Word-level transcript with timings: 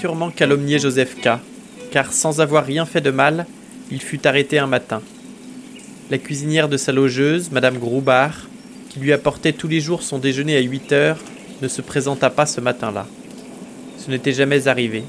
sûrement 0.00 0.32
Joseph 0.78 1.16
K, 1.20 1.28
car 1.90 2.14
sans 2.14 2.40
avoir 2.40 2.64
rien 2.64 2.86
fait 2.86 3.02
de 3.02 3.10
mal, 3.10 3.44
il 3.90 4.00
fut 4.00 4.26
arrêté 4.26 4.58
un 4.58 4.66
matin. 4.66 5.02
La 6.10 6.16
cuisinière 6.16 6.70
de 6.70 6.78
sa 6.78 6.90
logeuse, 6.90 7.50
Madame 7.50 7.76
Groubard, 7.76 8.48
qui 8.88 8.98
lui 8.98 9.12
apportait 9.12 9.52
tous 9.52 9.68
les 9.68 9.80
jours 9.80 10.02
son 10.02 10.18
déjeuner 10.18 10.56
à 10.56 10.60
8 10.60 10.92
heures, 10.92 11.18
ne 11.60 11.68
se 11.68 11.82
présenta 11.82 12.30
pas 12.30 12.46
ce 12.46 12.62
matin-là. 12.62 13.06
Ce 13.98 14.10
n'était 14.10 14.32
jamais 14.32 14.68
arrivé. 14.68 15.04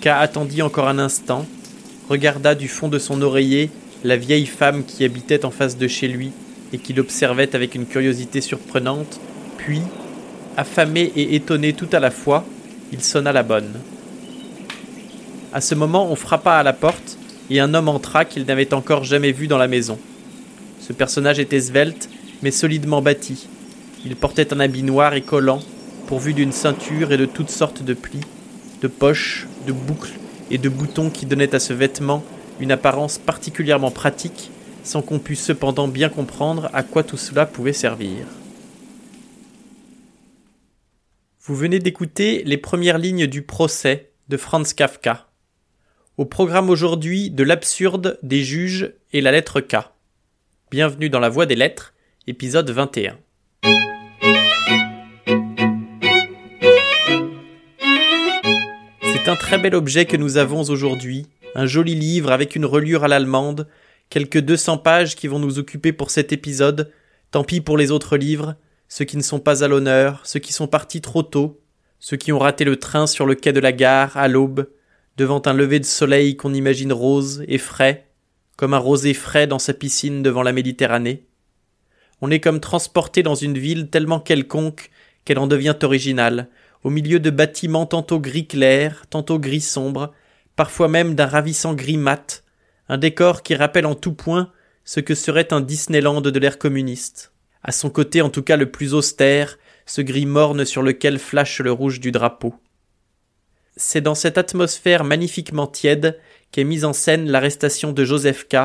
K 0.00 0.06
attendit 0.06 0.62
encore 0.62 0.88
un 0.88 0.98
instant, 0.98 1.44
regarda 2.08 2.54
du 2.54 2.68
fond 2.68 2.88
de 2.88 2.98
son 2.98 3.20
oreiller 3.20 3.68
la 4.02 4.16
vieille 4.16 4.46
femme 4.46 4.84
qui 4.86 5.04
habitait 5.04 5.44
en 5.44 5.50
face 5.50 5.76
de 5.76 5.88
chez 5.88 6.08
lui 6.08 6.32
et 6.72 6.78
qui 6.78 6.94
l'observait 6.94 7.54
avec 7.54 7.74
une 7.74 7.84
curiosité 7.84 8.40
surprenante, 8.40 9.20
puis, 9.58 9.82
affamé 10.56 11.12
et 11.16 11.34
étonné 11.34 11.74
tout 11.74 11.88
à 11.92 12.00
la 12.00 12.10
fois, 12.10 12.46
il 12.92 13.02
sonna 13.02 13.32
la 13.32 13.42
bonne. 13.42 13.72
À 15.52 15.60
ce 15.60 15.74
moment, 15.74 16.10
on 16.10 16.16
frappa 16.16 16.52
à 16.52 16.62
la 16.62 16.72
porte 16.72 17.16
et 17.50 17.60
un 17.60 17.74
homme 17.74 17.88
entra 17.88 18.24
qu'il 18.24 18.44
n'avait 18.44 18.74
encore 18.74 19.04
jamais 19.04 19.32
vu 19.32 19.46
dans 19.46 19.58
la 19.58 19.68
maison. 19.68 19.98
Ce 20.80 20.92
personnage 20.92 21.38
était 21.38 21.60
svelte, 21.60 22.08
mais 22.42 22.50
solidement 22.50 23.02
bâti. 23.02 23.48
Il 24.04 24.16
portait 24.16 24.52
un 24.52 24.60
habit 24.60 24.82
noir 24.82 25.14
et 25.14 25.22
collant, 25.22 25.60
pourvu 26.06 26.34
d'une 26.34 26.52
ceinture 26.52 27.12
et 27.12 27.16
de 27.16 27.24
toutes 27.26 27.50
sortes 27.50 27.82
de 27.82 27.94
plis, 27.94 28.20
de 28.82 28.88
poches, 28.88 29.46
de 29.66 29.72
boucles 29.72 30.12
et 30.50 30.58
de 30.58 30.68
boutons 30.68 31.08
qui 31.10 31.24
donnaient 31.26 31.54
à 31.54 31.60
ce 31.60 31.72
vêtement 31.72 32.22
une 32.60 32.72
apparence 32.72 33.18
particulièrement 33.18 33.90
pratique, 33.90 34.50
sans 34.82 35.02
qu'on 35.02 35.18
pût 35.18 35.36
cependant 35.36 35.88
bien 35.88 36.08
comprendre 36.08 36.68
à 36.72 36.82
quoi 36.82 37.02
tout 37.02 37.16
cela 37.16 37.46
pouvait 37.46 37.72
servir. 37.72 38.26
Vous 41.46 41.54
venez 41.54 41.78
d'écouter 41.78 42.42
les 42.46 42.56
premières 42.56 42.96
lignes 42.96 43.26
du 43.26 43.42
procès 43.42 44.12
de 44.28 44.38
Franz 44.38 44.72
Kafka. 44.74 45.28
Au 46.16 46.24
programme 46.24 46.70
aujourd'hui 46.70 47.30
de 47.30 47.44
l'absurde 47.44 48.18
des 48.22 48.42
juges 48.42 48.94
et 49.12 49.20
la 49.20 49.30
lettre 49.30 49.60
K. 49.60 49.76
Bienvenue 50.70 51.10
dans 51.10 51.20
la 51.20 51.28
voie 51.28 51.44
des 51.44 51.54
lettres, 51.54 51.92
épisode 52.26 52.70
21. 52.70 53.18
C'est 59.02 59.28
un 59.28 59.36
très 59.36 59.58
bel 59.58 59.74
objet 59.74 60.06
que 60.06 60.16
nous 60.16 60.38
avons 60.38 60.62
aujourd'hui, 60.62 61.26
un 61.54 61.66
joli 61.66 61.94
livre 61.94 62.32
avec 62.32 62.56
une 62.56 62.64
reliure 62.64 63.04
à 63.04 63.08
l'allemande, 63.08 63.68
quelques 64.08 64.40
200 64.40 64.78
pages 64.78 65.14
qui 65.14 65.28
vont 65.28 65.40
nous 65.40 65.58
occuper 65.58 65.92
pour 65.92 66.10
cet 66.10 66.32
épisode, 66.32 66.90
tant 67.30 67.44
pis 67.44 67.60
pour 67.60 67.76
les 67.76 67.90
autres 67.90 68.16
livres, 68.16 68.56
ceux 68.88 69.04
qui 69.04 69.16
ne 69.16 69.22
sont 69.22 69.40
pas 69.40 69.64
à 69.64 69.68
l'honneur, 69.68 70.20
ceux 70.24 70.40
qui 70.40 70.52
sont 70.52 70.66
partis 70.66 71.00
trop 71.00 71.22
tôt, 71.22 71.60
ceux 72.00 72.16
qui 72.16 72.32
ont 72.32 72.38
raté 72.38 72.64
le 72.64 72.76
train 72.76 73.06
sur 73.06 73.26
le 73.26 73.34
quai 73.34 73.52
de 73.52 73.60
la 73.60 73.72
gare 73.72 74.16
à 74.16 74.28
l'aube, 74.28 74.68
devant 75.16 75.42
un 75.46 75.52
lever 75.52 75.80
de 75.80 75.84
soleil 75.84 76.36
qu'on 76.36 76.54
imagine 76.54 76.92
rose 76.92 77.44
et 77.48 77.58
frais, 77.58 78.08
comme 78.56 78.74
un 78.74 78.78
rosé 78.78 79.14
frais 79.14 79.46
dans 79.46 79.58
sa 79.58 79.74
piscine 79.74 80.22
devant 80.22 80.42
la 80.42 80.52
Méditerranée. 80.52 81.26
On 82.20 82.30
est 82.30 82.40
comme 82.40 82.60
transporté 82.60 83.22
dans 83.22 83.34
une 83.34 83.58
ville 83.58 83.90
tellement 83.90 84.20
quelconque 84.20 84.90
qu'elle 85.24 85.38
en 85.38 85.46
devient 85.46 85.76
originale, 85.82 86.48
au 86.82 86.90
milieu 86.90 87.18
de 87.18 87.30
bâtiments 87.30 87.86
tantôt 87.86 88.20
gris 88.20 88.46
clair, 88.46 89.04
tantôt 89.08 89.38
gris 89.38 89.60
sombre, 89.60 90.12
parfois 90.56 90.88
même 90.88 91.14
d'un 91.14 91.26
ravissant 91.26 91.74
gris 91.74 91.96
mat, 91.96 92.44
un 92.88 92.98
décor 92.98 93.42
qui 93.42 93.54
rappelle 93.54 93.86
en 93.86 93.94
tout 93.94 94.12
point 94.12 94.52
ce 94.84 95.00
que 95.00 95.14
serait 95.14 95.52
un 95.52 95.60
Disneyland 95.60 96.20
de 96.20 96.38
l'ère 96.38 96.58
communiste 96.58 97.33
à 97.64 97.72
son 97.72 97.90
côté 97.90 98.20
en 98.20 98.28
tout 98.28 98.42
cas 98.42 98.56
le 98.56 98.70
plus 98.70 98.94
austère, 98.94 99.58
ce 99.86 100.02
gris 100.02 100.26
morne 100.26 100.64
sur 100.64 100.82
lequel 100.82 101.18
flash 101.18 101.60
le 101.60 101.72
rouge 101.72 101.98
du 101.98 102.12
drapeau. 102.12 102.54
C'est 103.76 104.02
dans 104.02 104.14
cette 104.14 104.38
atmosphère 104.38 105.02
magnifiquement 105.02 105.66
tiède 105.66 106.20
qu'est 106.52 106.62
mise 106.62 106.84
en 106.84 106.92
scène 106.92 107.28
l'arrestation 107.28 107.92
de 107.92 108.04
Joseph 108.04 108.46
K, 108.48 108.56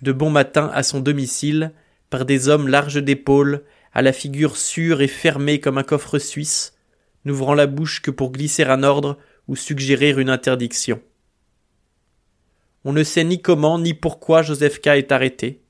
de 0.00 0.12
bon 0.12 0.30
matin 0.30 0.70
à 0.72 0.82
son 0.82 1.00
domicile, 1.00 1.72
par 2.08 2.24
des 2.24 2.48
hommes 2.48 2.68
larges 2.68 3.02
d'épaules, 3.02 3.64
à 3.92 4.00
la 4.00 4.12
figure 4.12 4.56
sûre 4.56 5.02
et 5.02 5.08
fermée 5.08 5.60
comme 5.60 5.76
un 5.76 5.82
coffre 5.82 6.18
suisse, 6.18 6.74
n'ouvrant 7.24 7.54
la 7.54 7.66
bouche 7.66 8.00
que 8.00 8.10
pour 8.10 8.30
glisser 8.30 8.62
un 8.62 8.82
ordre 8.82 9.18
ou 9.48 9.56
suggérer 9.56 10.10
une 10.10 10.30
interdiction. 10.30 11.00
On 12.84 12.92
ne 12.92 13.02
sait 13.02 13.24
ni 13.24 13.42
comment 13.42 13.78
ni 13.78 13.92
pourquoi 13.92 14.42
Joseph 14.42 14.80
K 14.80 14.88
est 14.88 15.12
arrêté. 15.12 15.65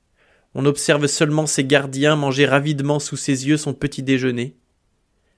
On 0.59 0.65
observe 0.65 1.05
seulement 1.05 1.45
ses 1.45 1.63
gardiens 1.63 2.15
manger 2.15 2.47
ravidement 2.47 2.97
sous 2.97 3.15
ses 3.15 3.47
yeux 3.47 3.57
son 3.57 3.75
petit 3.75 4.01
déjeuner. 4.01 4.57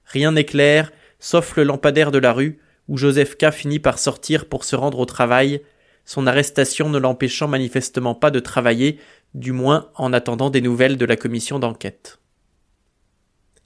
Rien 0.06 0.32
n'est 0.32 0.46
clair, 0.46 0.92
sauf 1.18 1.58
le 1.58 1.62
lampadaire 1.62 2.10
de 2.10 2.16
la 2.16 2.32
rue, 2.32 2.58
où 2.88 2.96
Joseph 2.96 3.36
K. 3.36 3.50
finit 3.50 3.80
par 3.80 3.98
sortir 3.98 4.46
pour 4.46 4.64
se 4.64 4.76
rendre 4.76 4.98
au 4.98 5.04
travail, 5.04 5.60
son 6.06 6.26
arrestation 6.26 6.88
ne 6.88 6.98
l'empêchant 6.98 7.48
manifestement 7.48 8.14
pas 8.14 8.30
de 8.30 8.40
travailler, 8.40 8.98
du 9.34 9.52
moins 9.52 9.90
en 9.94 10.14
attendant 10.14 10.48
des 10.48 10.62
nouvelles 10.62 10.96
de 10.96 11.04
la 11.04 11.16
commission 11.16 11.58
d'enquête. 11.58 12.18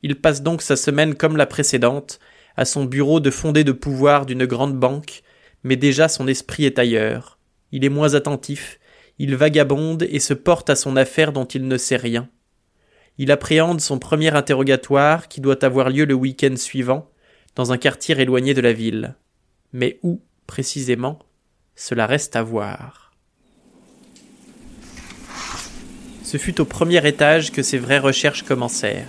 Il 0.02 0.20
passe 0.20 0.42
donc 0.42 0.60
sa 0.60 0.74
semaine 0.74 1.14
comme 1.14 1.36
la 1.36 1.46
précédente, 1.46 2.18
à 2.56 2.64
son 2.64 2.84
bureau 2.84 3.20
de 3.20 3.30
fondé 3.30 3.62
de 3.62 3.70
pouvoir 3.70 4.26
d'une 4.26 4.44
grande 4.44 4.76
banque, 4.76 5.22
mais 5.62 5.76
déjà 5.76 6.08
son 6.08 6.26
esprit 6.26 6.64
est 6.64 6.80
ailleurs. 6.80 7.38
Il 7.70 7.84
est 7.84 7.90
moins 7.90 8.14
attentif, 8.14 8.80
il 9.18 9.36
vagabonde 9.36 10.06
et 10.10 10.18
se 10.18 10.34
porte 10.34 10.70
à 10.70 10.76
son 10.76 10.96
affaire 10.96 11.32
dont 11.32 11.44
il 11.44 11.68
ne 11.68 11.76
sait 11.76 11.96
rien. 11.96 12.28
Il 13.18 13.30
appréhende 13.30 13.80
son 13.80 13.98
premier 13.98 14.34
interrogatoire 14.34 15.28
qui 15.28 15.40
doit 15.40 15.64
avoir 15.64 15.90
lieu 15.90 16.04
le 16.04 16.14
week-end 16.14 16.56
suivant, 16.56 17.08
dans 17.54 17.70
un 17.70 17.78
quartier 17.78 18.18
éloigné 18.20 18.54
de 18.54 18.60
la 18.60 18.72
ville. 18.72 19.14
Mais 19.72 19.98
où, 20.02 20.20
précisément, 20.48 21.20
cela 21.76 22.06
reste 22.06 22.34
à 22.34 22.42
voir. 22.42 23.12
Ce 26.24 26.36
fut 26.36 26.60
au 26.60 26.64
premier 26.64 27.06
étage 27.06 27.52
que 27.52 27.62
ses 27.62 27.78
vraies 27.78 27.98
recherches 27.98 28.42
commencèrent. 28.42 29.06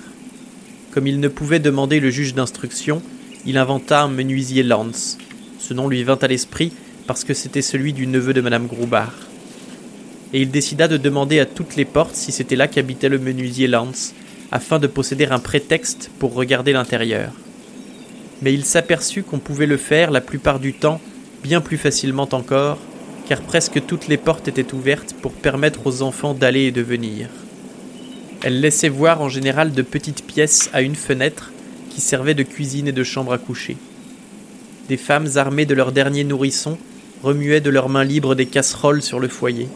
Comme 0.92 1.08
il 1.08 1.20
ne 1.20 1.28
pouvait 1.28 1.60
demander 1.60 2.00
le 2.00 2.12
juge 2.12 2.36
d'instruction, 2.36 3.02
il 3.48 3.58
inventa 3.58 4.04
un 4.04 4.08
menuisier 4.08 4.62
Lance. 4.62 5.18
Ce 5.58 5.74
nom 5.74 5.88
lui 5.88 6.04
vint 6.04 6.20
à 6.22 6.28
l'esprit 6.28 6.72
parce 7.08 7.24
que 7.24 7.34
c'était 7.34 7.64
celui 7.64 7.94
du 7.94 8.06
neveu 8.06 8.34
de 8.34 8.42
madame 8.42 8.68
Groubard 8.68 9.16
et 10.34 10.41
il 10.41 10.52
décida 10.52 10.88
de 10.88 10.97
demander 10.97 11.40
à 11.40 11.46
toutes 11.46 11.75
les 11.75 11.86
portes 11.86 12.16
si 12.16 12.31
c'était 12.31 12.56
là 12.56 12.68
qu'habitait 12.68 13.09
le 13.09 13.19
menuisier 13.19 13.68
Lance, 13.68 14.13
afin 14.52 14.80
de 14.80 14.88
posséder 14.88 15.25
un 15.25 15.40
prétexte 15.40 16.09
pour 16.19 16.34
regarder 16.34 16.74
l'intérieur. 16.74 17.31
Mais 18.41 18.53
il 18.53 18.66
s'aperçut 18.66 19.24
qu'on 19.24 19.40
pouvait 19.40 19.66
le 19.66 19.78
faire 19.78 20.12
la 20.12 20.22
plupart 20.22 20.59
du 20.59 20.74
temps 20.74 21.02
bien 21.44 21.62
plus 21.62 21.78
facilement 21.78 22.28
encore, 22.31 22.78
car 23.28 23.41
presque 23.41 23.86
toutes 23.86 24.08
les 24.08 24.18
portes 24.18 24.47
étaient 24.47 24.74
ouvertes 24.74 25.16
pour 25.22 25.31
permettre 25.31 25.88
aux 25.88 26.02
enfants 26.02 26.34
d'aller 26.34 26.63
et 26.63 26.72
de 26.72 26.81
venir. 26.81 27.30
Elles 28.44 28.59
laissaient 28.59 28.90
voir 28.90 29.22
en 29.22 29.30
général 29.30 29.72
de 29.72 29.81
petites 29.81 30.25
pièces 30.25 30.69
à 30.74 30.81
une 30.81 30.96
fenêtre 30.96 31.52
qui 31.90 32.02
servaient 32.02 32.34
de 32.34 32.44
cuisine 32.44 32.88
et 32.88 32.92
de 32.92 33.03
chambre 33.03 33.34
à 33.34 33.38
coucher. 33.38 33.78
Des 34.90 34.97
femmes 34.97 35.30
armées 35.36 35.66
de 35.66 35.74
leurs 35.74 35.92
derniers 35.92 36.24
nourrissons 36.24 36.78
remuaient 37.24 37.62
de 37.62 37.69
leurs 37.69 37.90
mains 37.90 38.03
libres 38.03 38.36
des 38.36 38.46
casseroles 38.46 39.02
sur 39.02 39.19
le 39.19 39.28
foyer 39.28 39.68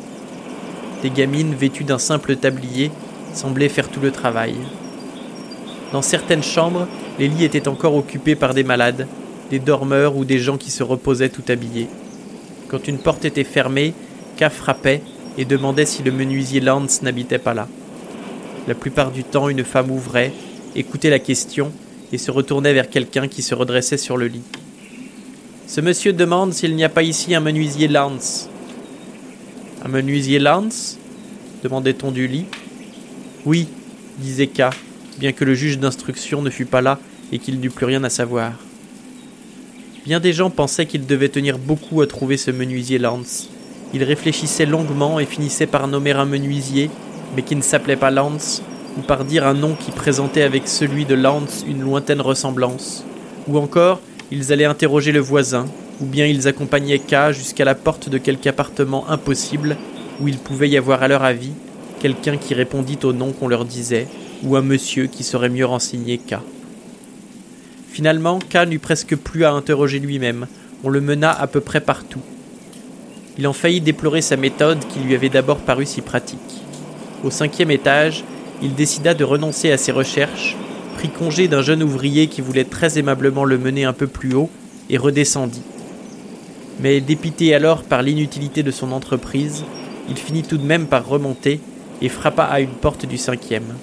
des 1.02 1.10
gamines 1.10 1.56
vêtues 1.56 1.84
d'un 1.84 1.98
simple 1.98 2.36
tablier 2.36 2.92
semblaient 3.34 3.70
faire 3.70 3.90
tout 3.90 4.00
le 4.00 4.12
travail. 4.12 4.56
Dans 5.92 6.02
certaines 6.02 6.44
chambres, 6.44 6.88
les 7.18 7.28
lits 7.28 7.44
étaient 7.44 7.68
encore 7.68 7.96
occupés 7.96 8.36
par 8.36 8.54
des 8.54 8.64
malades, 8.64 9.08
des 9.50 9.60
dormeurs 9.60 10.16
ou 10.16 10.26
des 10.26 10.40
gens 10.40 10.58
qui 10.58 10.72
se 10.72 10.84
reposaient 10.84 11.30
tout 11.30 11.44
habillés. 11.48 11.88
Quand 12.68 12.88
une 12.88 13.00
porte 13.00 13.26
était 13.26 13.44
fermée, 13.44 13.94
K 14.38 14.50
frappait 14.50 15.02
et 15.38 15.46
demandait 15.46 15.86
si 15.86 16.04
le 16.04 16.12
menuisier 16.12 16.60
Lance 16.60 17.02
n'habitait 17.02 17.40
pas 17.40 17.54
là. 17.54 17.68
La 18.68 18.76
plupart 18.76 19.12
du 19.12 19.24
temps, 19.24 19.50
une 19.50 19.64
femme 19.64 19.90
ouvrait, 19.90 20.32
écoutait 20.76 21.10
la 21.10 21.20
question 21.20 21.72
et 22.12 22.18
se 22.18 22.30
retournait 22.30 22.74
vers 22.74 22.90
quelqu'un 22.90 23.28
qui 23.28 23.42
se 23.42 23.56
redressait 23.56 23.98
sur 23.98 24.18
le 24.18 24.28
lit. 24.28 24.44
Ce 25.66 25.82
monsieur 25.82 26.14
demande 26.14 26.54
s'il 26.54 26.76
n'y 26.76 26.84
a 26.84 26.90
pas 26.90 27.04
ici 27.04 27.34
un 27.34 27.40
menuisier 27.40 27.88
Lance. 27.88 28.50
Un 29.82 29.88
menuisier 29.88 30.40
Lance 30.40 30.98
demandait-on 31.64 32.12
du 32.12 32.28
lit. 32.28 32.46
Oui, 33.46 33.70
disait 34.18 34.48
K, 34.48 34.64
bien 35.18 35.32
que 35.32 35.46
le 35.46 35.54
juge 35.54 35.80
d'instruction 35.80 36.42
ne 36.42 36.50
fût 36.50 36.66
pas 36.66 36.82
là 36.82 37.00
et 37.32 37.40
qu'il 37.40 37.62
n'eût 37.62 37.70
plus 37.70 37.86
rien 37.86 38.04
à 38.04 38.10
savoir. 38.10 38.52
Bien 40.06 40.20
des 40.20 40.34
gens 40.34 40.50
pensaient 40.50 40.86
qu'il 40.86 41.06
devait 41.06 41.30
tenir 41.30 41.58
beaucoup 41.58 42.02
à 42.02 42.08
trouver 42.08 42.36
ce 42.36 42.52
menuisier 42.52 42.98
Lance. 42.98 43.50
Il 43.94 44.04
réfléchissait 44.04 44.66
longuement 44.66 45.18
et 45.18 45.26
finissait 45.26 45.66
par 45.66 45.88
nommer 45.88 46.12
un 46.12 46.26
menuisier, 46.26 46.90
mais 47.36 47.42
qui 47.42 47.56
ne 47.56 47.62
s'appelait 47.62 47.96
pas 47.96 48.12
Lance, 48.12 48.62
ou 48.98 49.02
par 49.02 49.24
dire 49.24 49.48
un 49.48 49.54
nom 49.54 49.76
qui 49.76 49.92
présentait 49.92 50.42
avec 50.42 50.68
celui 50.68 51.06
de 51.06 51.16
Lance 51.16 51.64
une 51.66 51.82
lointaine 51.82 52.22
ressemblance. 52.22 53.06
Ou 53.48 53.58
encore, 53.58 54.02
ils 54.30 54.52
allaient 54.52 54.66
interroger 54.66 55.14
le 55.14 55.22
voisin, 55.22 55.68
ou 56.02 56.06
bien 56.06 56.26
ils 56.26 56.48
accompagnaient 56.48 57.00
K 57.00 57.32
jusqu'à 57.32 57.66
la 57.66 57.76
porte 57.76 58.10
de 58.10 58.18
quelque 58.18 58.48
appartement 58.48 59.10
impossible 59.10 59.78
où 60.20 60.28
il 60.28 60.38
pouvait 60.38 60.70
y 60.70 60.78
avoir 60.78 61.04
à 61.04 61.08
leur 61.08 61.24
avis 61.24 61.52
quelqu'un 62.00 62.38
qui 62.38 62.54
répondit 62.54 63.00
au 63.04 63.14
nom 63.14 63.32
qu'on 63.32 63.48
leur 63.48 63.66
disait, 63.66 64.08
ou 64.44 64.56
un 64.56 64.62
monsieur 64.62 65.08
qui 65.08 65.24
serait 65.24 65.50
mieux 65.50 65.66
renseigné 65.66 66.18
K. 66.18 66.36
Finalement, 67.90 68.40
K 68.40 68.68
n'eut 68.68 68.80
presque 68.80 69.16
plus 69.16 69.44
à 69.44 69.52
interroger 69.52 70.00
lui-même, 70.00 70.48
On 70.86 70.90
le 70.90 71.02
mena 71.02 71.30
à 71.30 71.46
peu 71.48 71.60
près 71.60 71.82
partout. 71.82 72.22
Il 73.38 73.46
en 73.48 73.54
faillit 73.54 73.82
déplorer 73.82 74.22
sa 74.22 74.38
méthode 74.38 74.80
qui 74.88 75.00
lui 75.00 75.14
avait 75.14 75.28
d'abord 75.28 75.58
paru 75.58 75.86
si 75.86 76.00
pratique. 76.00 76.40
Au 77.26 77.30
cinquième 77.30 77.72
étage, 77.72 78.24
il 78.62 78.76
décida 78.76 79.14
de 79.14 79.26
renoncer 79.26 79.72
à 79.72 79.78
ses 79.78 79.92
recherches, 79.92 80.56
prit 80.96 81.10
congé 81.10 81.50
d'un 81.50 81.62
jeune 81.62 81.84
ouvrier 81.84 82.28
qui 82.28 82.40
voulait 82.40 82.64
très 82.64 82.98
aimablement 82.98 83.44
le 83.44 83.58
mener 83.58 83.84
un 83.84 83.92
peu 83.92 84.08
plus 84.08 84.34
haut, 84.34 84.50
et 84.90 84.98
redescendit. 84.98 85.64
Mais 86.80 87.02
dépité 87.02 87.54
alors 87.54 87.84
par 87.84 88.02
l'inutilité 88.02 88.64
de 88.64 88.72
son 88.72 88.92
entreprise, 88.92 89.64
il 90.10 90.18
finit 90.18 90.44
tout 90.44 90.58
de 90.58 90.66
même 90.66 90.88
par 90.88 91.08
remonter 91.08 91.60
et 92.02 92.10
frappa 92.10 92.44
à 92.44 92.62
une 92.62 92.70
porte 92.70 93.06
du 93.06 93.18
cinquième. 93.18 93.76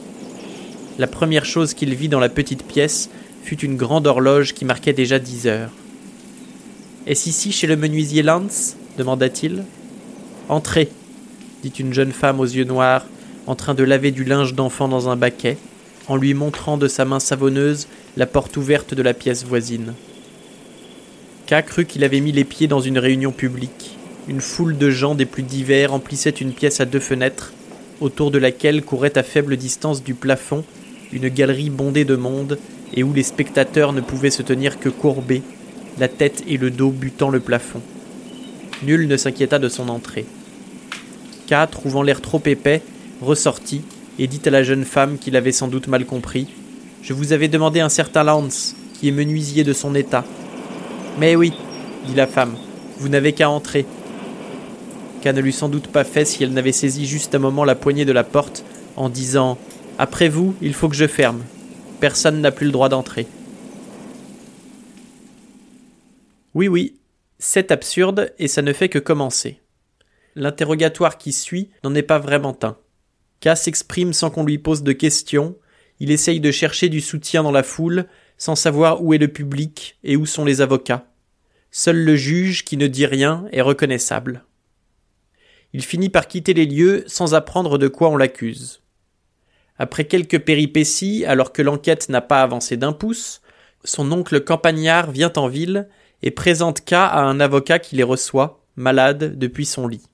La 0.98 1.06
première 1.06 1.44
chose 1.44 1.75
qu'il 1.75 1.94
vit 1.94 2.08
dans 2.08 2.20
la 2.20 2.31
petite 2.31 2.64
pièce 2.64 3.10
fut 3.43 3.60
une 3.60 3.76
grande 3.76 4.06
horloge 4.06 4.54
qui 4.54 4.64
marquait 4.64 4.94
déjà 4.94 5.19
dix 5.19 5.46
heures. 5.46 5.70
Est-ce 7.06 7.28
ici 7.28 7.52
chez 7.52 7.66
le 7.66 7.76
menuisier 7.76 8.22
Lance? 8.22 8.76
demanda-t-il. 8.96 9.62
Entrez, 10.49 10.88
dit 11.62 11.72
une 11.78 11.92
jeune 11.92 12.12
femme 12.12 12.40
aux 12.40 12.46
yeux 12.46 12.64
noirs, 12.64 13.04
en 13.46 13.54
train 13.54 13.75
de 13.75 13.84
laver 13.84 14.10
du 14.10 14.25
linge 14.25 14.54
d'enfant 14.54 14.88
dans 14.88 15.08
un 15.08 15.16
baquet, 15.16 15.58
en 16.08 16.16
lui 16.16 16.34
montrant 16.34 16.78
de 16.78 16.88
sa 16.88 17.04
main 17.04 17.20
savonneuse 17.20 17.88
la 18.16 18.26
porte 18.26 18.56
ouverte 18.56 18.94
de 18.94 19.02
la 19.02 19.14
pièce 19.14 19.44
voisine. 19.44 19.92
K 21.46 21.62
crut 21.64 21.87
qu'il 21.87 22.02
avait 22.02 22.20
mis 22.20 22.32
les 22.32 22.44
pieds 22.44 22.66
dans 22.66 22.81
une 22.81 22.98
réunion 22.98 23.31
publique. 23.31 23.96
Une 24.26 24.40
foule 24.40 24.76
de 24.76 24.90
gens 24.90 25.14
des 25.14 25.26
plus 25.26 25.44
divers 25.44 25.94
emplissait 25.94 26.31
une 26.31 26.52
pièce 26.52 26.81
à 26.81 26.84
deux 26.87 26.98
fenêtres, 26.98 27.52
autour 28.00 28.32
de 28.32 28.38
laquelle 28.38 28.82
courait 28.82 29.16
à 29.16 29.22
faible 29.22 29.56
distance 29.56 30.02
du 30.02 30.14
plafond 30.14 30.64
une 31.12 31.28
galerie 31.28 31.70
bondée 31.70 32.04
de 32.04 32.16
monde 32.16 32.58
et 32.94 33.04
où 33.04 33.12
les 33.12 33.22
spectateurs 33.22 33.93
ne 33.93 34.00
pouvaient 34.00 34.31
se 34.31 34.43
tenir 34.43 34.81
que 34.81 34.88
courbés, 34.88 35.43
la 35.98 36.08
tête 36.08 36.43
et 36.48 36.56
le 36.56 36.72
dos 36.72 36.90
butant 36.90 37.31
le 37.31 37.38
plafond. 37.38 37.81
Nul 38.82 39.06
ne 39.06 39.16
s'inquiéta 39.16 39.60
de 39.60 39.69
son 39.69 39.88
entrée. 39.88 40.26
K, 41.46 41.54
trouvant 41.70 42.02
l'air 42.02 42.20
trop 42.20 42.42
épais, 42.44 42.82
ressortit 43.22 43.82
et 44.19 44.26
dit 44.26 44.40
à 44.46 44.50
la 44.50 44.64
jeune 44.64 44.84
femme 44.84 45.16
qu'il 45.16 45.37
avait 45.37 45.52
sans 45.52 45.69
doute 45.69 45.87
mal 45.87 46.04
compris 46.06 46.49
Je 47.02 47.12
vous 47.12 47.32
avais 47.32 47.49
demandé 47.49 47.78
un 47.78 47.88
certain 47.88 48.25
Lance, 48.25 48.75
qui 48.94 49.08
est 49.08 49.12
menuisier 49.12 49.62
de 49.62 49.72
son 49.72 49.94
état. 49.94 50.25
Mais 51.18 51.34
oui, 51.34 51.52
dit 52.06 52.14
la 52.14 52.26
femme, 52.26 52.56
vous 52.98 53.08
n'avez 53.08 53.32
qu'à 53.32 53.48
entrer. 53.48 53.86
K 55.22 55.28
ne 55.28 55.40
l'eût 55.40 55.52
sans 55.52 55.70
doute 55.70 55.88
pas 55.88 56.04
fait 56.04 56.26
si 56.26 56.44
elle 56.44 56.52
n'avait 56.52 56.72
saisi 56.72 57.06
juste 57.06 57.34
un 57.34 57.38
moment 57.38 57.64
la 57.64 57.74
poignée 57.74 58.04
de 58.04 58.12
la 58.12 58.24
porte 58.24 58.64
en 58.96 59.08
disant 59.08 59.56
Après 59.98 60.28
vous, 60.28 60.54
il 60.60 60.74
faut 60.74 60.88
que 60.88 60.94
je 60.94 61.06
ferme. 61.06 61.42
Personne 62.00 62.42
n'a 62.42 62.52
plus 62.52 62.66
le 62.66 62.72
droit 62.72 62.90
d'entrer. 62.90 63.26
Oui, 66.54 66.68
oui, 66.68 66.96
c'est 67.38 67.70
absurde 67.70 68.32
et 68.38 68.48
ça 68.48 68.60
ne 68.60 68.74
fait 68.74 68.90
que 68.90 68.98
commencer. 68.98 69.60
L'interrogatoire 70.34 71.16
qui 71.16 71.32
suit 71.32 71.70
n'en 71.82 71.94
est 71.94 72.02
pas 72.02 72.18
vraiment 72.18 72.56
un. 72.62 72.76
K 73.40 73.56
s'exprime 73.56 74.12
sans 74.12 74.28
qu'on 74.28 74.44
lui 74.44 74.58
pose 74.58 74.82
de 74.82 74.92
questions, 74.92 75.56
il 75.98 76.10
essaye 76.10 76.40
de 76.40 76.50
chercher 76.50 76.90
du 76.90 77.00
soutien 77.00 77.42
dans 77.42 77.52
la 77.52 77.62
foule, 77.62 78.06
sans 78.38 78.56
savoir 78.56 79.02
où 79.02 79.14
est 79.14 79.18
le 79.18 79.28
public 79.28 79.98
et 80.04 80.16
où 80.16 80.26
sont 80.26 80.44
les 80.44 80.60
avocats. 80.60 81.06
Seul 81.70 81.96
le 81.96 82.16
juge, 82.16 82.64
qui 82.64 82.76
ne 82.76 82.86
dit 82.86 83.06
rien, 83.06 83.46
est 83.52 83.60
reconnaissable. 83.60 84.44
Il 85.72 85.84
finit 85.84 86.08
par 86.08 86.28
quitter 86.28 86.54
les 86.54 86.66
lieux 86.66 87.04
sans 87.06 87.34
apprendre 87.34 87.76
de 87.78 87.88
quoi 87.88 88.08
on 88.08 88.16
l'accuse. 88.16 88.80
Après 89.78 90.06
quelques 90.06 90.38
péripéties, 90.38 91.24
alors 91.26 91.52
que 91.52 91.62
l'enquête 91.62 92.08
n'a 92.08 92.22
pas 92.22 92.42
avancé 92.42 92.76
d'un 92.76 92.92
pouce, 92.92 93.42
son 93.84 94.10
oncle 94.10 94.42
campagnard 94.42 95.10
vient 95.10 95.32
en 95.36 95.48
ville 95.48 95.88
et 96.22 96.30
présente 96.30 96.84
K 96.84 96.94
à 96.94 97.20
un 97.20 97.40
avocat 97.40 97.78
qui 97.78 97.96
les 97.96 98.02
reçoit, 98.02 98.64
malade, 98.76 99.38
depuis 99.38 99.66
son 99.66 99.86
lit. 99.86 100.06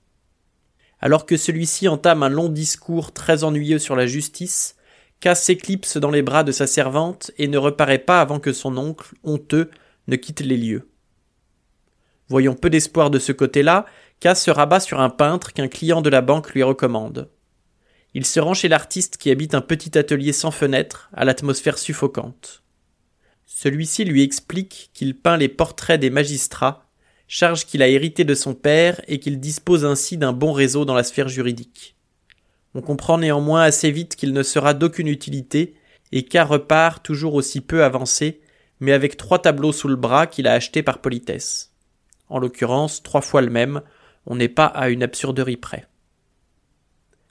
Alors 0.99 1.25
que 1.25 1.37
celui-ci 1.37 1.87
entame 1.87 2.23
un 2.23 2.29
long 2.29 2.49
discours 2.49 3.11
très 3.11 3.43
ennuyeux 3.43 3.79
sur 3.79 3.95
la 3.95 4.05
justice, 4.05 4.75
S'éclipse 5.35 5.97
dans 5.97 6.11
les 6.11 6.21
bras 6.21 6.43
de 6.43 6.51
sa 6.51 6.67
servante 6.67 7.31
et 7.37 7.47
ne 7.47 7.57
reparaît 7.57 7.99
pas 7.99 8.19
avant 8.19 8.39
que 8.39 8.53
son 8.53 8.77
oncle, 8.77 9.15
honteux, 9.23 9.69
ne 10.07 10.15
quitte 10.15 10.41
les 10.41 10.57
lieux. 10.57 10.89
Voyons 12.27 12.55
peu 12.55 12.69
d'espoir 12.69 13.09
de 13.09 13.19
ce 13.19 13.31
côté-là, 13.31 13.85
K 14.19 14.35
se 14.35 14.51
rabat 14.51 14.79
sur 14.79 14.99
un 14.99 15.09
peintre 15.09 15.53
qu'un 15.53 15.67
client 15.67 16.01
de 16.01 16.09
la 16.09 16.21
banque 16.21 16.53
lui 16.53 16.63
recommande. 16.63 17.29
Il 18.13 18.25
se 18.25 18.39
rend 18.39 18.53
chez 18.53 18.67
l'artiste 18.67 19.17
qui 19.17 19.31
habite 19.31 19.55
un 19.55 19.61
petit 19.61 19.97
atelier 19.97 20.33
sans 20.33 20.51
fenêtre, 20.51 21.09
à 21.13 21.25
l'atmosphère 21.25 21.77
suffocante. 21.77 22.63
Celui-ci 23.45 24.05
lui 24.05 24.23
explique 24.23 24.91
qu'il 24.93 25.17
peint 25.17 25.37
les 25.37 25.49
portraits 25.49 25.99
des 25.99 26.09
magistrats 26.09 26.83
charge 27.27 27.65
qu'il 27.65 27.81
a 27.81 27.87
hérité 27.87 28.25
de 28.25 28.35
son 28.35 28.53
père 28.53 29.01
et 29.07 29.19
qu'il 29.19 29.39
dispose 29.39 29.85
ainsi 29.85 30.17
d'un 30.17 30.33
bon 30.33 30.51
réseau 30.51 30.85
dans 30.85 30.93
la 30.93 31.03
sphère 31.03 31.29
juridique. 31.29 31.95
On 32.75 32.81
comprend 32.81 33.17
néanmoins 33.17 33.61
assez 33.61 33.91
vite 33.91 34.15
qu'il 34.15 34.33
ne 34.33 34.43
sera 34.43 34.73
d'aucune 34.73 35.07
utilité 35.07 35.75
et 36.11 36.23
K 36.23 36.37
repart 36.37 37.03
toujours 37.03 37.33
aussi 37.33 37.61
peu 37.61 37.83
avancé, 37.83 38.41
mais 38.79 38.91
avec 38.91 39.17
trois 39.17 39.39
tableaux 39.39 39.71
sous 39.71 39.87
le 39.87 39.95
bras 39.95 40.27
qu'il 40.27 40.47
a 40.47 40.53
achetés 40.53 40.83
par 40.83 40.99
politesse. 40.99 41.71
En 42.29 42.39
l'occurrence, 42.39 43.03
trois 43.03 43.21
fois 43.21 43.41
le 43.41 43.49
même, 43.49 43.81
on 44.25 44.35
n'est 44.35 44.49
pas 44.49 44.65
à 44.65 44.89
une 44.89 45.03
absurderie 45.03 45.57
près. 45.57 45.87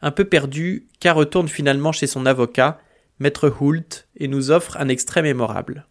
Un 0.01 0.11
peu 0.11 0.25
perdu, 0.25 0.89
K 1.01 1.09
retourne 1.09 1.49
finalement 1.49 1.93
chez 1.93 2.07
son 2.07 2.27
avocat, 2.27 2.81
maître 3.19 3.49
Hoult, 3.49 4.07
et 4.17 4.29
nous 4.29 4.51
offre 4.51 4.77
un 4.79 4.89
extrait 4.89 5.23
mémorable. 5.23 5.87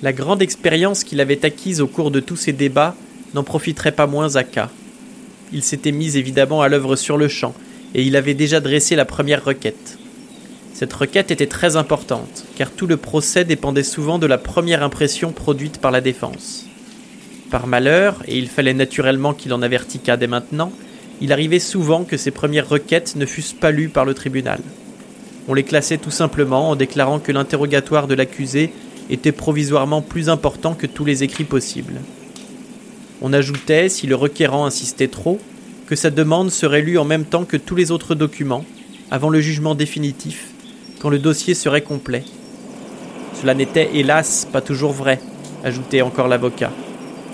La 0.00 0.12
grande 0.12 0.42
expérience 0.42 1.04
qu'il 1.04 1.20
avait 1.20 1.44
acquise 1.44 1.80
au 1.80 1.86
cours 1.86 2.10
de 2.10 2.20
tous 2.20 2.36
ces 2.36 2.52
débats 2.52 2.96
n'en 3.34 3.44
profiterait 3.44 3.92
pas 3.92 4.06
moins 4.06 4.34
à 4.36 4.44
K. 4.44 4.68
Il 5.52 5.62
s'était 5.62 5.92
mis 5.92 6.16
évidemment 6.16 6.62
à 6.62 6.68
l'œuvre 6.68 6.96
sur 6.96 7.16
le 7.16 7.28
champ, 7.28 7.54
et 7.94 8.02
il 8.02 8.16
avait 8.16 8.34
déjà 8.34 8.60
dressé 8.60 8.96
la 8.96 9.04
première 9.04 9.44
requête. 9.44 9.98
Cette 10.72 10.92
requête 10.92 11.30
était 11.30 11.46
très 11.46 11.76
importante, 11.76 12.44
car 12.56 12.70
tout 12.70 12.86
le 12.86 12.96
procès 12.96 13.44
dépendait 13.44 13.82
souvent 13.82 14.18
de 14.18 14.26
la 14.26 14.38
première 14.38 14.82
impression 14.82 15.32
produite 15.32 15.78
par 15.78 15.90
la 15.90 16.00
défense. 16.00 16.66
Par 17.50 17.66
malheur, 17.66 18.22
et 18.26 18.38
il 18.38 18.48
fallait 18.48 18.72
naturellement 18.72 19.34
qu'il 19.34 19.52
en 19.52 19.62
avertît 19.62 20.00
dès 20.18 20.26
maintenant, 20.26 20.72
il 21.20 21.32
arrivait 21.32 21.58
souvent 21.58 22.04
que 22.04 22.16
ces 22.16 22.30
premières 22.30 22.68
requêtes 22.68 23.14
ne 23.14 23.26
fussent 23.26 23.52
pas 23.52 23.70
lues 23.70 23.90
par 23.90 24.04
le 24.04 24.14
tribunal. 24.14 24.60
On 25.48 25.54
les 25.54 25.62
classait 25.62 25.98
tout 25.98 26.10
simplement 26.10 26.70
en 26.70 26.76
déclarant 26.76 27.18
que 27.18 27.30
l'interrogatoire 27.30 28.08
de 28.08 28.14
l'accusé 28.14 28.72
était 29.10 29.32
provisoirement 29.32 30.00
plus 30.00 30.28
important 30.28 30.74
que 30.74 30.86
tous 30.86 31.04
les 31.04 31.22
écrits 31.22 31.44
possibles. 31.44 32.00
On 33.24 33.32
ajoutait, 33.32 33.88
si 33.88 34.08
le 34.08 34.16
requérant 34.16 34.66
insistait 34.66 35.06
trop, 35.06 35.38
que 35.86 35.94
sa 35.94 36.10
demande 36.10 36.50
serait 36.50 36.82
lue 36.82 36.98
en 36.98 37.04
même 37.04 37.24
temps 37.24 37.44
que 37.44 37.56
tous 37.56 37.76
les 37.76 37.92
autres 37.92 38.16
documents, 38.16 38.64
avant 39.12 39.28
le 39.28 39.40
jugement 39.40 39.76
définitif, 39.76 40.48
quand 41.00 41.08
le 41.08 41.20
dossier 41.20 41.54
serait 41.54 41.82
complet. 41.82 42.24
Cela 43.40 43.54
n'était 43.54 43.90
hélas 43.94 44.48
pas 44.52 44.60
toujours 44.60 44.90
vrai, 44.90 45.20
ajoutait 45.62 46.02
encore 46.02 46.26
l'avocat. 46.26 46.72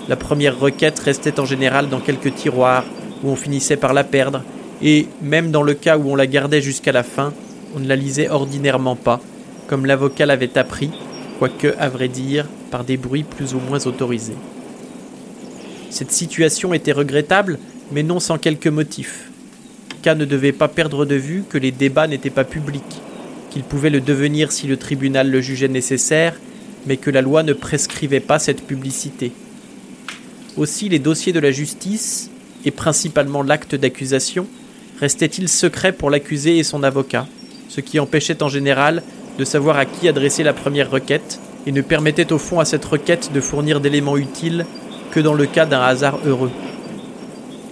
La 0.07 0.15
première 0.15 0.59
requête 0.59 0.99
restait 0.99 1.39
en 1.39 1.45
général 1.45 1.89
dans 1.89 1.99
quelques 1.99 2.35
tiroirs, 2.35 2.85
où 3.23 3.29
on 3.29 3.35
finissait 3.35 3.75
par 3.75 3.95
la 3.95 4.03
perdre, 4.03 4.43
et 4.83 5.07
même 5.23 5.49
dans 5.49 5.63
le 5.63 5.73
cas 5.73 5.97
où 5.97 6.11
on 6.11 6.15
la 6.15 6.27
gardait 6.27 6.61
jusqu'à 6.61 6.91
la 6.91 7.03
fin, 7.03 7.33
on 7.75 7.79
ne 7.79 7.87
la 7.87 7.95
lisait 7.95 8.29
ordinairement 8.29 8.95
pas, 8.95 9.21
comme 9.65 9.87
l'avocat 9.87 10.27
l'avait 10.27 10.55
appris, 10.55 10.91
quoique, 11.39 11.73
à 11.79 11.89
vrai 11.89 12.09
dire, 12.09 12.45
par 12.69 12.83
des 12.83 12.97
bruits 12.97 13.23
plus 13.23 13.55
ou 13.55 13.59
moins 13.59 13.87
autorisés. 13.87 14.37
Cette 15.89 16.11
situation 16.11 16.73
était 16.73 16.91
regrettable, 16.91 17.57
mais 17.91 18.03
non 18.03 18.19
sans 18.19 18.37
quelques 18.37 18.67
motifs. 18.67 19.29
K 20.03 20.09
ne 20.09 20.25
devait 20.25 20.51
pas 20.51 20.67
perdre 20.67 21.05
de 21.05 21.15
vue 21.15 21.43
que 21.49 21.57
les 21.57 21.71
débats 21.71 22.07
n'étaient 22.07 22.29
pas 22.29 22.43
publics, 22.43 23.01
qu'ils 23.49 23.63
pouvaient 23.63 23.89
le 23.89 23.99
devenir 23.99 24.51
si 24.51 24.67
le 24.67 24.77
tribunal 24.77 25.29
le 25.29 25.41
jugeait 25.41 25.67
nécessaire, 25.67 26.39
mais 26.85 26.97
que 26.97 27.09
la 27.09 27.21
loi 27.21 27.43
ne 27.43 27.53
prescrivait 27.53 28.19
pas 28.19 28.39
cette 28.39 28.65
publicité. 28.65 29.31
Aussi 30.57 30.89
les 30.89 30.99
dossiers 30.99 31.33
de 31.33 31.39
la 31.39 31.51
justice, 31.51 32.29
et 32.65 32.71
principalement 32.71 33.43
l'acte 33.43 33.75
d'accusation, 33.75 34.47
restaient-ils 34.99 35.49
secrets 35.49 35.93
pour 35.93 36.09
l'accusé 36.09 36.57
et 36.57 36.63
son 36.63 36.83
avocat, 36.83 37.27
ce 37.67 37.81
qui 37.81 37.99
empêchait 37.99 38.43
en 38.43 38.49
général 38.49 39.03
de 39.37 39.45
savoir 39.45 39.77
à 39.77 39.85
qui 39.85 40.07
adresser 40.07 40.43
la 40.43 40.53
première 40.53 40.91
requête, 40.91 41.39
et 41.65 41.71
ne 41.71 41.81
permettait 41.81 42.31
au 42.31 42.37
fond 42.37 42.59
à 42.59 42.65
cette 42.65 42.85
requête 42.85 43.31
de 43.33 43.41
fournir 43.41 43.81
d'éléments 43.81 44.17
utiles 44.17 44.65
que 45.11 45.19
dans 45.19 45.33
le 45.33 45.45
cas 45.45 45.65
d'un 45.65 45.81
hasard 45.81 46.19
heureux. 46.25 46.51